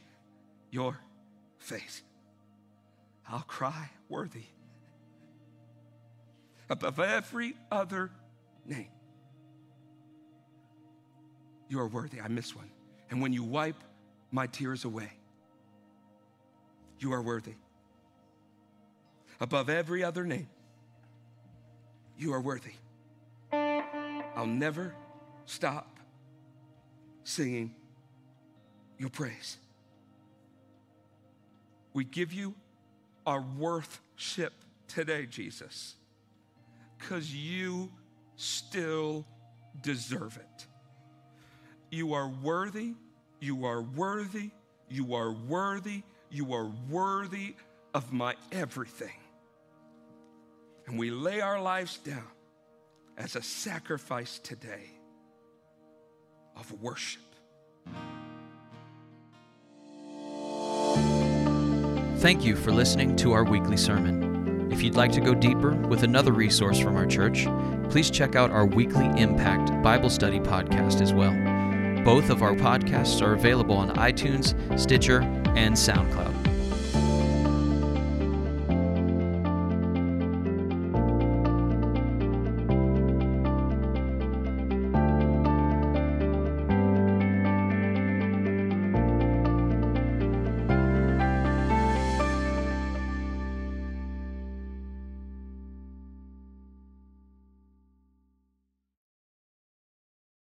[0.70, 0.99] your
[1.59, 2.03] face.
[3.28, 4.45] I'll cry worthy
[6.68, 8.11] above every other
[8.67, 8.89] name.
[11.69, 12.21] You are worthy.
[12.21, 12.71] I miss one.
[13.11, 13.83] And when you wipe
[14.31, 15.11] my tears away,
[16.99, 17.55] you are worthy.
[19.41, 20.49] Above every other name,
[22.17, 22.73] you are worthy.
[23.53, 24.95] I'll never
[25.47, 25.99] stop
[27.25, 27.75] singing
[28.99, 29.59] your praise.
[31.93, 32.55] We give you
[33.27, 34.53] our worthship
[34.89, 35.95] today, Jesus,
[36.99, 37.91] because you
[38.37, 39.26] still
[39.80, 40.66] deserve it.
[41.91, 42.95] You are worthy,
[43.41, 44.51] you are worthy,
[44.89, 47.55] you are worthy, you are worthy
[47.95, 49.12] of my everything.
[50.87, 52.26] And we lay our lives down
[53.16, 54.91] as a sacrifice today
[56.57, 57.22] of worship.
[62.18, 64.34] Thank you for listening to our weekly sermon.
[64.75, 67.47] If you'd like to go deeper with another resource from our church,
[67.91, 71.33] please check out our weekly Impact Bible Study podcast as well.
[72.05, 75.20] Both of our podcasts are available on iTunes, Stitcher,
[75.55, 76.34] and SoundCloud.